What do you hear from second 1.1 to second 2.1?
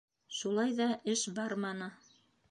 эш барманы.